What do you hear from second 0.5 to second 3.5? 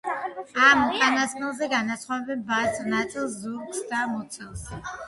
ამ უკანასკნელზე განასხვავებენ ბასრ ნაწილს,